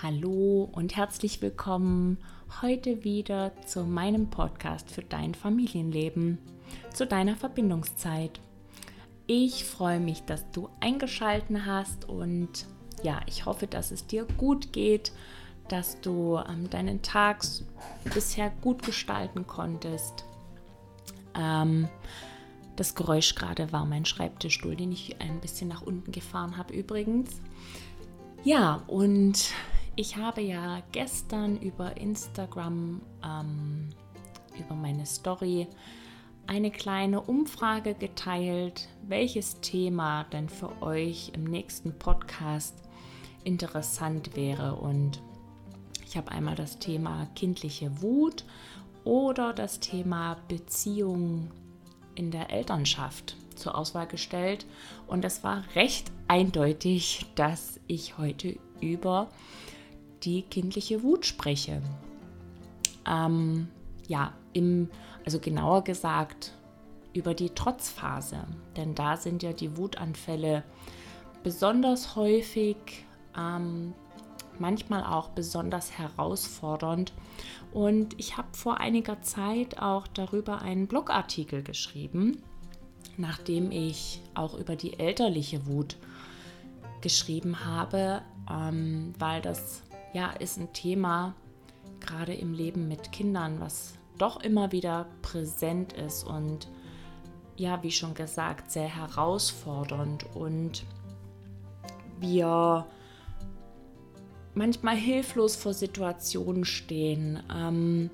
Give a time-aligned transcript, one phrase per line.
[0.00, 2.18] Hallo und herzlich willkommen
[2.62, 6.38] heute wieder zu meinem Podcast für dein Familienleben,
[6.94, 8.38] zu deiner Verbindungszeit.
[9.26, 12.66] Ich freue mich, dass du eingeschalten hast und
[13.02, 15.10] ja, ich hoffe, dass es dir gut geht,
[15.66, 17.44] dass du ähm, deinen Tag
[18.14, 20.24] bisher gut gestalten konntest.
[21.34, 21.88] Ähm,
[22.76, 27.40] das Geräusch gerade war mein Schreibtischstuhl, den ich ein bisschen nach unten gefahren habe übrigens.
[28.44, 29.50] Ja, und
[29.98, 33.88] ich habe ja gestern über Instagram, ähm,
[34.56, 35.66] über meine Story,
[36.46, 42.76] eine kleine Umfrage geteilt, welches Thema denn für euch im nächsten Podcast
[43.42, 44.76] interessant wäre.
[44.76, 45.20] Und
[46.06, 48.44] ich habe einmal das Thema kindliche Wut
[49.02, 51.50] oder das Thema Beziehung
[52.14, 54.64] in der Elternschaft zur Auswahl gestellt.
[55.08, 59.28] Und es war recht eindeutig, dass ich heute über
[60.22, 61.82] die kindliche Wut spreche.
[63.06, 63.68] Ähm,
[64.06, 64.90] ja, im,
[65.24, 66.52] also genauer gesagt
[67.12, 70.62] über die Trotzphase, denn da sind ja die Wutanfälle
[71.42, 72.76] besonders häufig,
[73.36, 73.94] ähm,
[74.58, 77.12] manchmal auch besonders herausfordernd.
[77.72, 82.42] Und ich habe vor einiger Zeit auch darüber einen Blogartikel geschrieben,
[83.16, 85.96] nachdem ich auch über die elterliche Wut
[87.00, 91.34] geschrieben habe, ähm, weil das ja, ist ein Thema,
[92.00, 96.68] gerade im Leben mit Kindern, was doch immer wieder präsent ist und
[97.56, 100.84] ja, wie schon gesagt, sehr herausfordernd und
[102.20, 102.86] wir
[104.54, 108.10] manchmal hilflos vor Situationen stehen, ähm,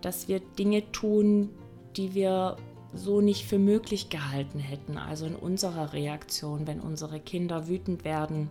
[0.00, 1.50] dass wir Dinge tun,
[1.96, 2.56] die wir
[2.94, 4.96] so nicht für möglich gehalten hätten.
[4.96, 8.50] Also in unserer Reaktion, wenn unsere Kinder wütend werden,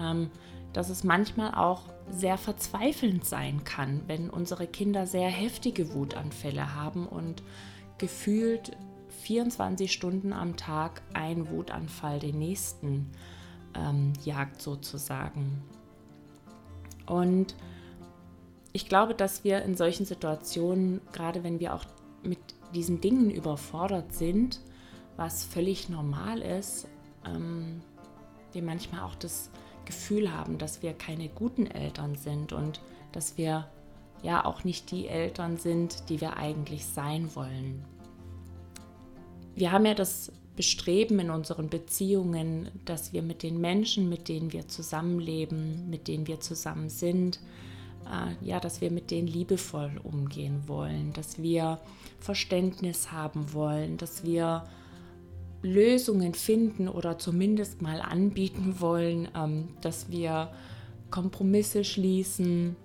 [0.00, 0.30] ähm,
[0.74, 7.06] dass es manchmal auch sehr verzweifelnd sein kann, wenn unsere Kinder sehr heftige Wutanfälle haben
[7.06, 7.42] und
[7.96, 8.76] gefühlt
[9.22, 13.10] 24 Stunden am Tag ein Wutanfall den nächsten
[13.74, 15.62] ähm, jagt sozusagen.
[17.06, 17.54] Und
[18.72, 21.84] ich glaube, dass wir in solchen Situationen, gerade wenn wir auch
[22.22, 22.40] mit
[22.74, 24.60] diesen Dingen überfordert sind,
[25.16, 26.88] was völlig normal ist,
[27.24, 27.80] ähm,
[28.52, 29.50] wir manchmal auch das
[29.84, 32.80] Gefühl haben, dass wir keine guten Eltern sind und
[33.12, 33.68] dass wir
[34.22, 37.84] ja auch nicht die Eltern sind, die wir eigentlich sein wollen.
[39.54, 44.52] Wir haben ja das Bestreben in unseren Beziehungen, dass wir mit den Menschen, mit denen
[44.52, 47.40] wir zusammenleben, mit denen wir zusammen sind,
[48.06, 51.80] äh, ja, dass wir mit denen liebevoll umgehen wollen, dass wir
[52.20, 54.64] Verständnis haben wollen, dass wir
[55.64, 60.52] Lösungen finden oder zumindest mal anbieten wollen, ähm, dass wir
[61.10, 62.76] Kompromisse schließen,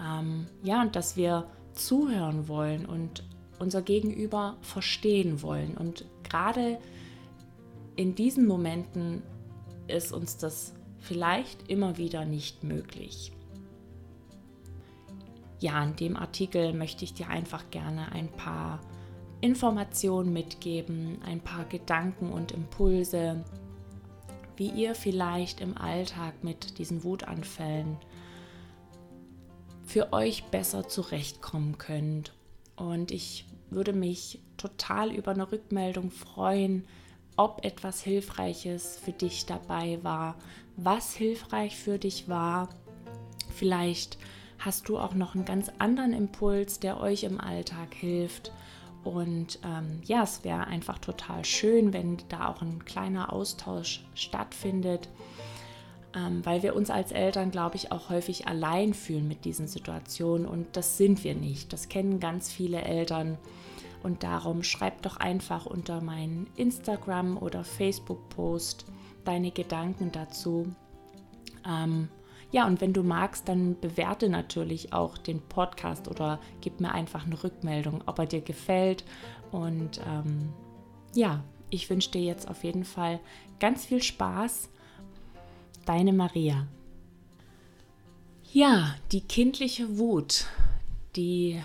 [0.00, 3.24] ähm, ja, und dass wir zuhören wollen und
[3.58, 5.76] unser Gegenüber verstehen wollen.
[5.76, 6.78] Und gerade
[7.96, 9.22] in diesen Momenten
[9.86, 13.32] ist uns das vielleicht immer wieder nicht möglich.
[15.60, 18.80] Ja, in dem Artikel möchte ich dir einfach gerne ein paar
[19.42, 23.44] Informationen mitgeben, ein paar Gedanken und Impulse,
[24.56, 27.98] wie ihr vielleicht im Alltag mit diesen Wutanfällen
[29.84, 32.32] für euch besser zurechtkommen könnt.
[32.76, 36.86] Und ich würde mich total über eine Rückmeldung freuen,
[37.36, 40.36] ob etwas Hilfreiches für dich dabei war,
[40.76, 42.68] was hilfreich für dich war.
[43.52, 44.18] Vielleicht
[44.60, 48.52] hast du auch noch einen ganz anderen Impuls, der euch im Alltag hilft.
[49.04, 55.08] Und ähm, ja, es wäre einfach total schön, wenn da auch ein kleiner Austausch stattfindet,
[56.14, 60.46] ähm, weil wir uns als Eltern, glaube ich, auch häufig allein fühlen mit diesen Situationen
[60.46, 61.72] und das sind wir nicht.
[61.72, 63.38] Das kennen ganz viele Eltern
[64.02, 68.84] und darum schreib doch einfach unter meinen Instagram- oder Facebook-Post
[69.24, 70.74] deine Gedanken dazu.
[71.66, 72.08] Ähm,
[72.52, 77.24] ja, und wenn du magst, dann bewerte natürlich auch den Podcast oder gib mir einfach
[77.24, 79.04] eine Rückmeldung, ob er dir gefällt.
[79.50, 80.52] Und ähm,
[81.14, 83.20] ja, ich wünsche dir jetzt auf jeden Fall
[83.58, 84.68] ganz viel Spaß.
[85.86, 86.66] Deine Maria.
[88.52, 90.44] Ja, die kindliche Wut,
[91.16, 91.58] die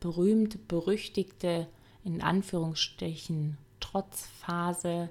[0.00, 1.68] berühmt berüchtigte,
[2.02, 5.10] in Anführungsstrichen, Trotzphase,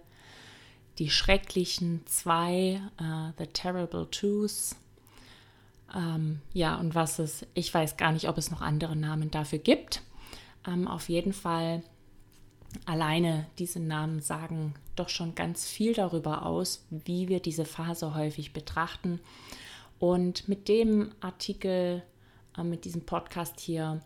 [0.98, 4.76] die schrecklichen zwei, uh, The Terrible Twos.
[5.94, 9.60] Ähm, ja, und was es, ich weiß gar nicht, ob es noch andere Namen dafür
[9.60, 10.02] gibt.
[10.68, 11.84] Ähm, auf jeden Fall,
[12.86, 18.54] alleine diese Namen sagen doch schon ganz viel darüber aus, wie wir diese Phase häufig
[18.54, 19.20] betrachten.
[20.00, 22.04] Und mit dem Artikel,
[22.58, 24.02] äh, mit diesem Podcast hier,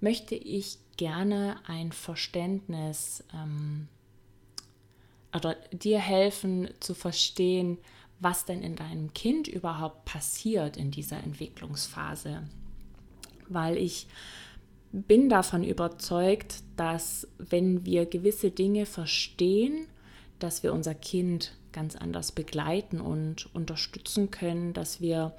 [0.00, 3.88] möchte ich gerne ein Verständnis ähm,
[5.34, 7.78] oder dir helfen zu verstehen,
[8.20, 12.42] was denn in deinem Kind überhaupt passiert in dieser Entwicklungsphase.
[13.48, 14.08] Weil ich
[14.90, 19.86] bin davon überzeugt, dass wenn wir gewisse Dinge verstehen,
[20.38, 25.34] dass wir unser Kind ganz anders begleiten und unterstützen können, dass wir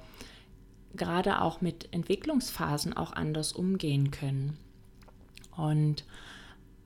[0.94, 4.56] gerade auch mit Entwicklungsphasen auch anders umgehen können.
[5.56, 6.04] Und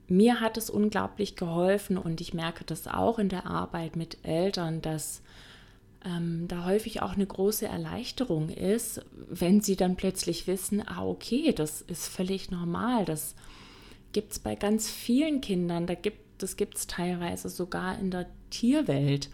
[0.08, 4.82] mir hat es unglaublich geholfen und ich merke das auch in der Arbeit mit Eltern,
[4.82, 5.22] dass
[6.04, 11.52] ähm, da häufig auch eine große Erleichterung ist, wenn sie dann plötzlich wissen, ah okay,
[11.52, 13.34] das ist völlig normal, das
[14.12, 18.26] gibt es bei ganz vielen Kindern, da gibt, das gibt es teilweise sogar in der
[18.50, 19.30] Tierwelt.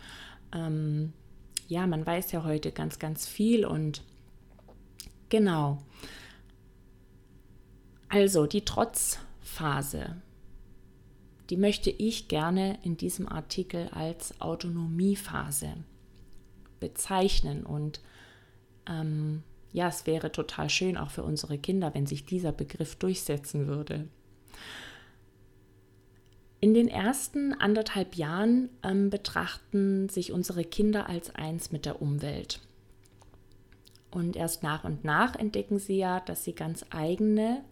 [0.55, 1.12] Ähm,
[1.69, 4.02] ja, man weiß ja heute ganz, ganz viel und
[5.28, 5.78] genau.
[8.08, 10.17] Also die Trotzphase,
[11.50, 15.75] die möchte ich gerne in diesem Artikel als Autonomiephase
[16.79, 17.67] bezeichnen.
[17.67, 18.00] Und
[18.88, 19.43] ähm,
[19.73, 24.06] ja, es wäre total schön auch für unsere Kinder, wenn sich dieser Begriff durchsetzen würde.
[26.61, 32.61] In den ersten anderthalb Jahren ähm, betrachten sich unsere Kinder als eins mit der Umwelt.
[34.11, 37.64] Und erst nach und nach entdecken sie ja, dass sie ganz eigene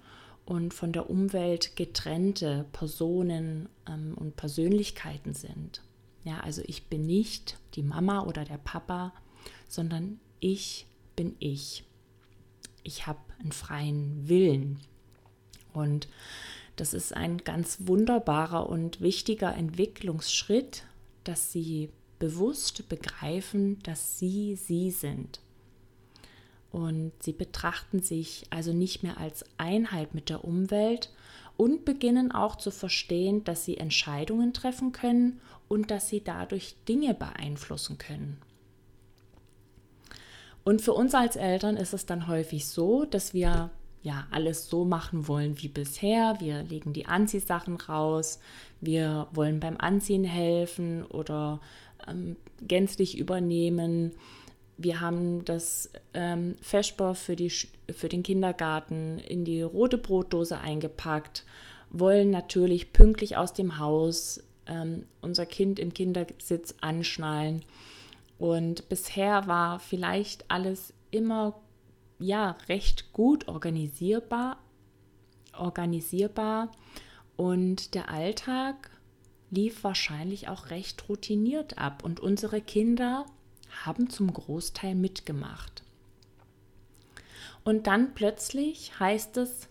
[0.49, 5.83] und von der Umwelt getrennte Personen ähm, und Persönlichkeiten sind.
[6.25, 9.13] Ja, also ich bin nicht die Mama oder der Papa,
[9.69, 10.87] sondern ich
[11.17, 11.85] bin ich.
[12.83, 14.79] Ich habe einen freien Willen.
[15.75, 16.09] Und
[16.77, 20.85] das ist ein ganz wunderbarer und wichtiger Entwicklungsschritt,
[21.25, 25.41] dass sie bewusst begreifen, dass sie sie sind.
[26.71, 31.11] Und sie betrachten sich also nicht mehr als Einheit mit der Umwelt
[31.57, 37.15] und beginnen auch zu verstehen, dass sie Entscheidungen treffen können und dass sie dadurch Dinge
[37.15, 38.39] beeinflussen können.
[40.65, 43.71] Und für uns als Eltern ist es dann häufig so, dass wir
[44.03, 46.37] ja alles so machen wollen wie bisher.
[46.41, 48.39] Wir legen die Anziehsachen raus,
[48.81, 51.61] wir wollen beim Anziehen helfen oder
[52.07, 54.13] ähm, gänzlich übernehmen.
[54.79, 61.45] Wir haben das ähm, Feschbar für, für den Kindergarten in die rote Brotdose eingepackt,
[61.91, 67.65] wollen natürlich pünktlich aus dem Haus ähm, unser Kind im Kindersitz anschnallen.
[68.39, 71.61] Und bisher war vielleicht alles immer
[72.21, 74.59] ja recht gut organisierbar,
[75.57, 76.71] organisierbar
[77.37, 78.91] und der Alltag
[79.51, 83.27] lief wahrscheinlich auch recht routiniert ab und unsere Kinder
[83.85, 85.83] haben zum Großteil mitgemacht.
[87.65, 89.69] Und dann plötzlich heißt es,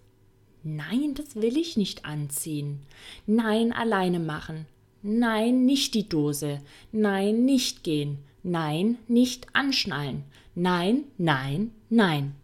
[0.63, 2.81] nein, das will ich nicht anziehen.
[3.25, 4.67] Nein, alleine machen.
[5.01, 6.61] Nein, nicht die Dose.
[6.91, 8.19] Nein, nicht gehen.
[8.43, 10.23] Nein, nicht anschnallen.
[10.53, 12.35] Nein, nein, nein.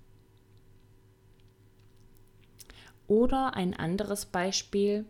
[3.08, 5.06] Oder ein anderes Beispiel.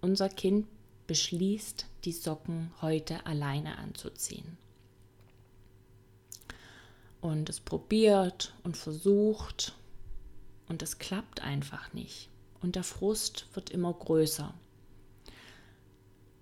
[0.00, 0.66] Unser Kind
[1.06, 4.58] beschließt, die Socken heute alleine anzuziehen
[7.20, 9.74] und es probiert und versucht
[10.68, 12.28] und es klappt einfach nicht.
[12.60, 14.54] Und der Frust wird immer größer.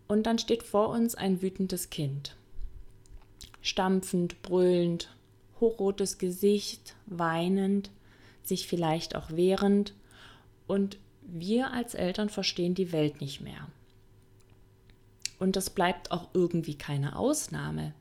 [0.06, 2.36] Und dann steht vor uns ein wütendes Kind.
[3.62, 5.08] Stampfend, brüllend,
[5.60, 7.90] hochrotes Gesicht, weinend,
[8.42, 9.94] sich vielleicht auch wehrend.
[10.66, 13.68] Und wir als Eltern verstehen die Welt nicht mehr.
[15.38, 17.94] Und das bleibt auch irgendwie keine Ausnahme.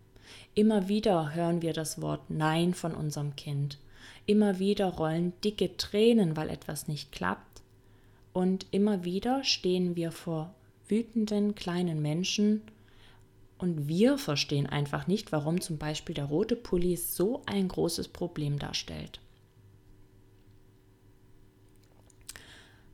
[0.56, 3.78] Immer wieder hören wir das Wort Nein von unserem Kind.
[4.26, 7.62] Immer wieder rollen dicke Tränen, weil etwas nicht klappt.
[8.34, 10.54] Und immer wieder stehen wir vor
[10.88, 12.62] wütenden kleinen Menschen
[13.58, 18.60] und wir verstehen einfach nicht, warum zum Beispiel der rote Pulli so ein großes Problem
[18.60, 19.22] darstellt.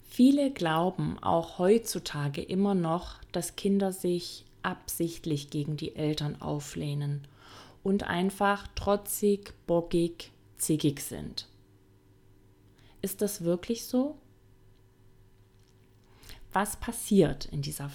[0.04, 7.28] Viele glauben auch heutzutage immer noch, dass Kinder sich absichtlich gegen die Eltern auflehnen
[7.84, 11.48] und einfach trotzig, bockig, zickig sind.
[13.02, 14.18] Ist das wirklich so?
[16.52, 17.90] Was passiert in dieser